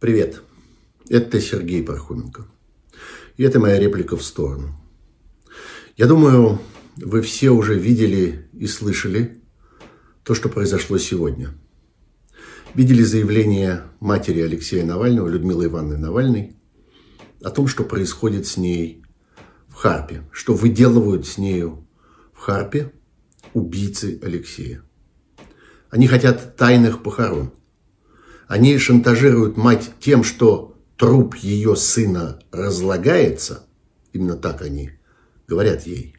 [0.00, 0.42] Привет,
[1.08, 2.46] это Сергей Пархоменко.
[3.36, 4.76] И это моя реплика в сторону.
[5.96, 6.60] Я думаю,
[6.94, 9.42] вы все уже видели и слышали
[10.22, 11.52] то, что произошло сегодня.
[12.74, 16.56] Видели заявление матери Алексея Навального, Людмилы Ивановны Навальной,
[17.42, 19.02] о том, что происходит с ней
[19.66, 21.88] в Харпе, что выделывают с нею
[22.32, 22.92] в Харпе
[23.52, 24.80] убийцы Алексея.
[25.90, 27.50] Они хотят тайных похорон.
[28.48, 33.66] Они шантажируют мать тем, что труп ее сына разлагается.
[34.14, 34.92] Именно так они
[35.46, 36.16] говорят ей,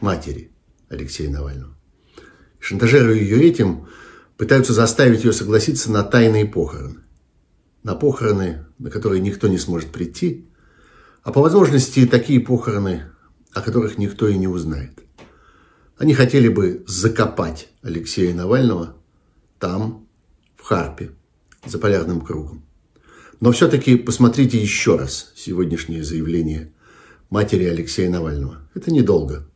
[0.00, 0.52] матери
[0.88, 1.76] Алексея Навального.
[2.60, 3.88] Шантажируя ее этим,
[4.36, 7.00] пытаются заставить ее согласиться на тайные похороны.
[7.82, 10.48] На похороны, на которые никто не сможет прийти,
[11.22, 13.10] а по возможности такие похороны,
[13.52, 15.00] о которых никто и не узнает.
[15.98, 18.96] Они хотели бы закопать Алексея Навального
[19.58, 20.08] там,
[20.56, 21.10] в Харпе,
[21.66, 22.62] за полярным кругом.
[23.40, 26.70] Но все-таки посмотрите еще раз сегодняшнее заявление
[27.30, 28.58] матери Алексея Навального.
[28.74, 29.46] Это недолго,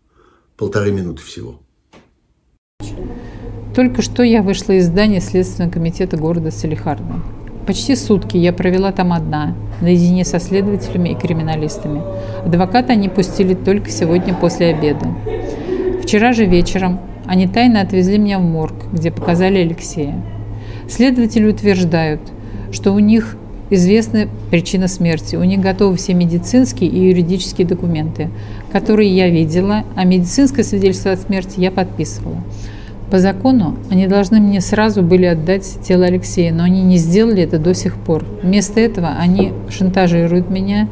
[0.56, 1.60] полторы минуты всего.
[3.74, 7.22] Только что я вышла из здания Следственного комитета города Салихарда.
[7.66, 12.02] Почти сутки я провела там одна, наедине со следователями и криминалистами.
[12.44, 15.06] Адвоката они пустили только сегодня после обеда.
[16.02, 20.24] Вчера же вечером они тайно отвезли меня в морг, где показали Алексея.
[20.88, 22.20] Следователи утверждают,
[22.72, 23.36] что у них
[23.70, 25.36] известна причина смерти.
[25.36, 28.30] У них готовы все медицинские и юридические документы,
[28.72, 32.38] которые я видела, а медицинское свидетельство о смерти я подписывала.
[33.10, 37.58] По закону они должны мне сразу были отдать тело Алексея, но они не сделали это
[37.58, 38.24] до сих пор.
[38.42, 40.88] Вместо этого они шантажируют меня,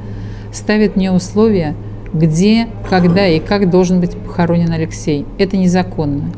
[0.52, 1.74] ставят мне условия,
[2.14, 5.26] где, когда и как должен быть похоронен Алексей.
[5.38, 6.32] Это незаконно.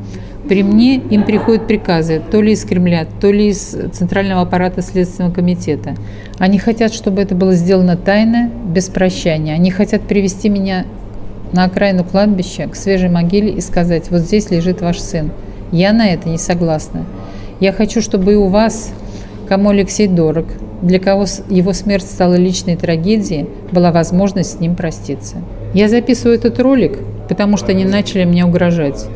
[0.48, 5.30] При мне им приходят приказы то ли из Кремля, то ли из Центрального аппарата Следственного
[5.30, 5.94] комитета.
[6.38, 9.52] Они хотят, чтобы это было сделано тайно, без прощания.
[9.52, 10.86] Они хотят привести меня
[11.52, 15.32] на окраину кладбища, к свежей могиле и сказать, вот здесь лежит ваш сын.
[15.70, 17.04] Я на это не согласна.
[17.60, 18.94] Я хочу, чтобы и у вас,
[19.48, 20.46] кому Алексей дорог,
[20.80, 25.36] для кого его смерть стала личной трагедией, была возможность с ним проститься.
[25.74, 26.98] Я записываю этот ролик,
[27.28, 29.06] потому что они начали мне угрожать.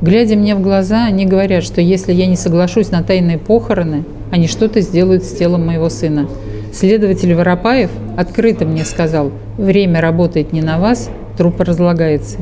[0.00, 4.46] Глядя мне в глаза, они говорят, что если я не соглашусь на тайные похороны, они
[4.46, 6.28] что-то сделают с телом моего сына.
[6.72, 11.08] Следователь Воропаев открыто мне сказал, время работает не на вас,
[11.38, 12.38] труп разлагается.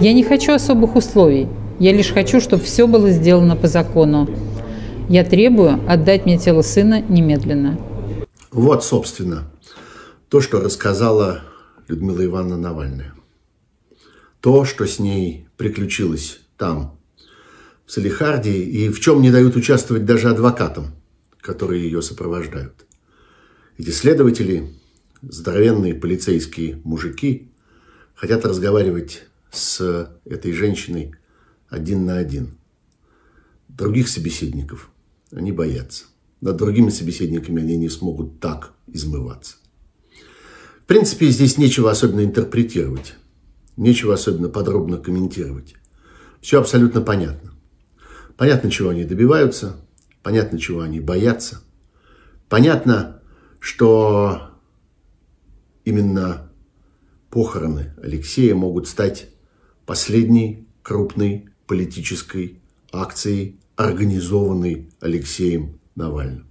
[0.00, 1.48] Я не хочу особых условий,
[1.78, 4.28] я лишь хочу, чтобы все было сделано по закону.
[5.08, 7.78] Я требую отдать мне тело сына немедленно.
[8.50, 9.44] Вот, собственно,
[10.28, 11.40] то, что рассказала
[11.88, 13.14] Людмила Ивановна Навальная.
[14.40, 16.96] То, что с ней приключилось там,
[17.84, 20.94] в Салихарде, и в чем не дают участвовать даже адвокатам,
[21.40, 22.86] которые ее сопровождают.
[23.78, 24.72] Эти следователи,
[25.22, 27.50] здоровенные полицейские мужики,
[28.14, 31.16] хотят разговаривать с этой женщиной
[31.68, 32.56] один на один.
[33.66, 34.88] Других собеседников
[35.32, 36.04] они боятся.
[36.40, 39.56] Над другими собеседниками они не смогут так измываться.
[40.84, 43.14] В принципе, здесь нечего особенно интерпретировать,
[43.76, 45.74] нечего особенно подробно комментировать.
[46.42, 47.52] Все абсолютно понятно.
[48.36, 49.76] Понятно, чего они добиваются,
[50.24, 51.62] понятно, чего они боятся.
[52.48, 53.22] Понятно,
[53.60, 54.50] что
[55.84, 56.50] именно
[57.30, 59.28] похороны Алексея могут стать
[59.86, 62.60] последней крупной политической
[62.90, 66.48] акцией, организованной Алексеем Навальным.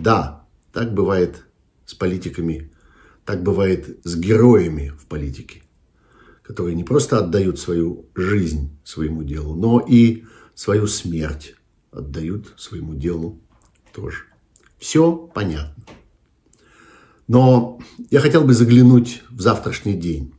[0.00, 1.44] Да, так бывает
[1.86, 2.72] с политиками,
[3.24, 5.62] так бывает с героями в политике
[6.50, 10.24] которые не просто отдают свою жизнь своему делу, но и
[10.56, 11.54] свою смерть
[11.92, 13.38] отдают своему делу
[13.92, 14.24] тоже.
[14.76, 15.84] Все понятно.
[17.28, 17.78] Но
[18.10, 20.34] я хотел бы заглянуть в завтрашний день.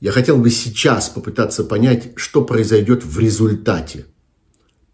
[0.00, 4.06] Я хотел бы сейчас попытаться понять, что произойдет в результате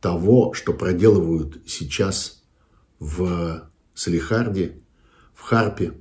[0.00, 2.42] того, что проделывают сейчас
[2.98, 4.82] в Салихарде,
[5.32, 5.92] в Харпе,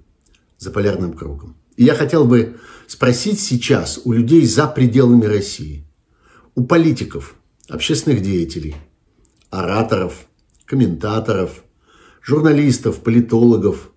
[0.58, 1.56] за полярным кругом.
[1.78, 2.58] И я хотел бы
[2.88, 5.86] спросить сейчас у людей за пределами России,
[6.56, 7.36] у политиков,
[7.70, 8.76] общественных деятелей,
[9.50, 10.28] ораторов,
[10.66, 11.64] комментаторов,
[12.22, 13.92] журналистов, политологов,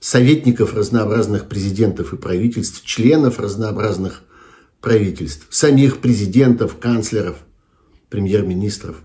[0.00, 4.22] советников разнообразных президентов и правительств, членов разнообразных
[4.80, 7.36] правительств, самих президентов, канцлеров,
[8.08, 9.02] премьер-министров.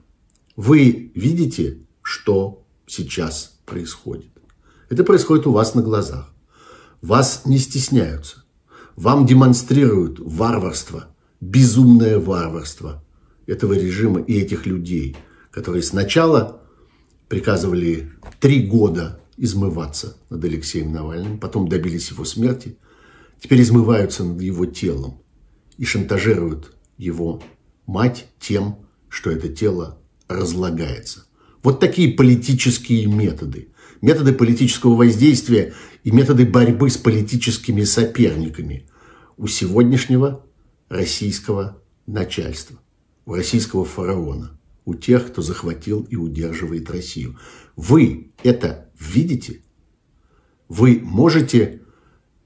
[0.56, 4.31] Вы видите, что сейчас происходит?
[4.89, 6.31] Это происходит у вас на глазах.
[7.01, 8.44] Вас не стесняются.
[8.95, 11.07] Вам демонстрируют варварство,
[11.39, 13.03] безумное варварство
[13.48, 15.18] этого режима и этих людей,
[15.50, 16.62] которые сначала
[17.27, 22.77] приказывали три года измываться над Алексеем Навальным, потом добились его смерти,
[23.42, 25.21] теперь измываются над его телом
[25.77, 27.42] и шантажируют его
[27.88, 29.97] мать тем, что это тело
[30.27, 31.25] разлагается.
[31.63, 33.69] Вот такие политические методы.
[34.01, 38.88] Методы политического воздействия и методы борьбы с политическими соперниками
[39.38, 40.44] у сегодняшнего
[40.89, 42.80] российского начальства,
[43.25, 47.38] у российского фараона, у тех, кто захватил и удерживает Россию.
[47.75, 49.62] Вы это видите?
[50.68, 51.81] Вы можете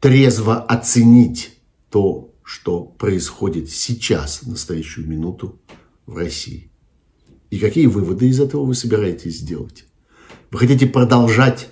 [0.02, 1.58] трезво оценить
[1.90, 5.62] то, что происходит сейчас, в настоящую минуту
[6.06, 6.70] в России?
[7.50, 9.86] И какие выводы из этого вы собираетесь сделать?
[10.52, 11.70] Вы хотите продолжать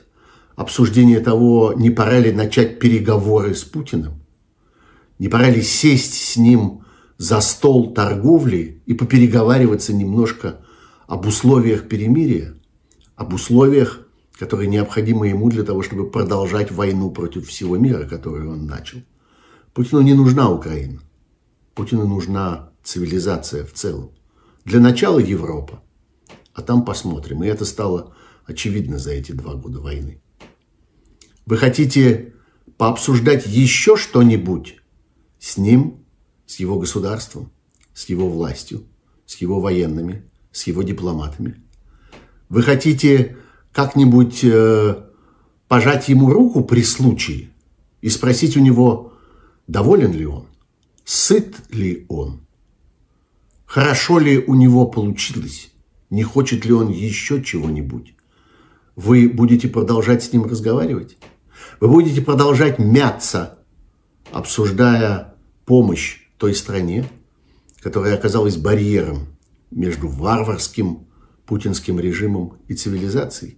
[0.55, 4.21] обсуждение того, не пора ли начать переговоры с Путиным?
[5.19, 6.83] Не пора ли сесть с ним
[7.17, 10.59] за стол торговли и попереговариваться немножко
[11.07, 12.55] об условиях перемирия,
[13.15, 14.01] об условиях,
[14.37, 18.99] которые необходимы ему для того, чтобы продолжать войну против всего мира, которую он начал.
[19.73, 20.99] Путину не нужна Украина.
[21.75, 24.11] Путину нужна цивилизация в целом.
[24.65, 25.81] Для начала Европа,
[26.53, 27.43] а там посмотрим.
[27.43, 28.13] И это стало
[28.45, 30.21] очевидно за эти два года войны.
[31.45, 32.33] Вы хотите
[32.77, 34.77] пообсуждать еще что-нибудь
[35.39, 36.05] с ним
[36.45, 37.51] с его государством,
[37.93, 38.85] с его властью,
[39.25, 41.61] с его военными, с его дипломатами.
[42.49, 43.37] Вы хотите
[43.71, 45.03] как-нибудь э,
[45.67, 47.49] пожать ему руку при случае
[48.01, 49.13] и спросить у него,
[49.67, 50.47] доволен ли он,
[51.03, 52.45] сыт ли он,
[53.65, 55.71] хорошо ли у него получилось,
[56.09, 58.13] не хочет ли он еще чего-нибудь.
[58.95, 61.17] Вы будете продолжать с ним разговаривать?
[61.79, 63.59] Вы будете продолжать мяться,
[64.31, 65.35] обсуждая
[65.65, 67.05] помощь той стране,
[67.81, 69.27] которая оказалась барьером
[69.71, 71.07] между варварским
[71.45, 73.57] путинским режимом и цивилизацией.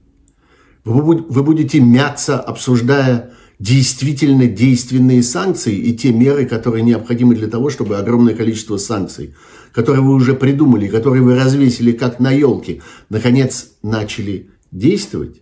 [0.83, 7.97] Вы будете мяться, обсуждая действительно действенные санкции и те меры, которые необходимы для того, чтобы
[7.97, 9.33] огромное количество санкций,
[9.73, 15.41] которые вы уже придумали, которые вы развесили как на елке, наконец начали действовать,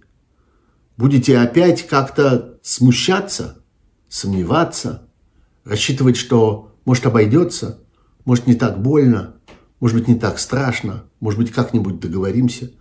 [0.95, 3.63] будете опять как-то смущаться,
[4.07, 5.09] сомневаться,
[5.65, 7.81] рассчитывать, что может, обойдется,
[8.25, 9.35] может, не так больно,
[9.79, 12.71] может быть, не так страшно, может быть, как-нибудь договоримся.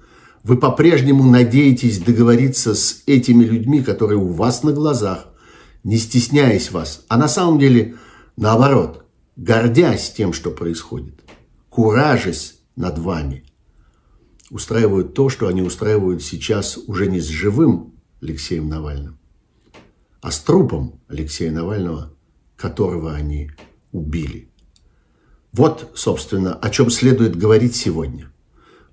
[0.42, 5.28] Вы по-прежнему надеетесь договориться с этими людьми, которые у вас на глазах,
[5.84, 7.96] не стесняясь вас, а на самом деле,
[8.36, 9.04] наоборот,
[9.36, 11.22] гордясь тем, что происходит,
[11.70, 13.44] куражась над вами,
[14.52, 19.18] устраивают то, что они устраивают сейчас уже не с живым Алексеем Навальным,
[20.20, 22.12] а с трупом Алексея Навального,
[22.56, 23.50] которого они
[23.92, 24.50] убили.
[25.52, 28.30] Вот, собственно, о чем следует говорить сегодня.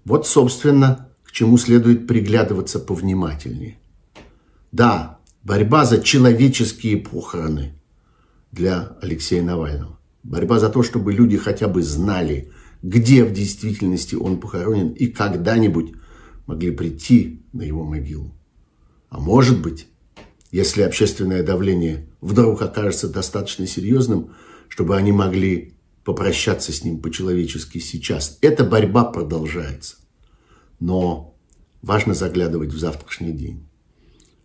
[0.06, 3.78] Вот, собственно, к чему следует приглядываться повнимательнее.
[4.72, 7.74] Да, борьба за человеческие похороны
[8.54, 10.00] для Алексея Навального.
[10.24, 12.50] Борьба за то, чтобы люди хотя бы знали,
[12.82, 15.94] где в действительности он похоронен и когда-нибудь
[16.46, 18.34] могли прийти на его могилу.
[19.10, 19.88] А может быть,
[20.52, 24.34] если общественное давление вдруг окажется достаточно серьезным,
[24.68, 28.38] чтобы они могли попрощаться с ним по-человечески сейчас.
[28.42, 29.98] Эта борьба продолжается.
[30.80, 31.36] Но
[31.82, 33.68] важно заглядывать в завтрашний день.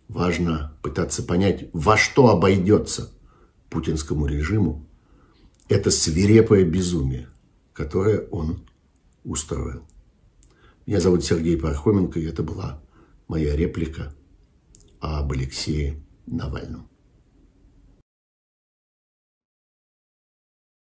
[0.07, 3.11] Важно пытаться понять, во что обойдется
[3.69, 4.87] путинскому режиму
[5.67, 7.27] это свирепое безумие,
[7.75, 8.61] которое он
[9.23, 9.83] устроил.
[10.85, 12.81] Меня зовут Сергей Пархоменко, и это была
[13.27, 14.13] моя реплика
[14.99, 16.87] об Алексее Навальном.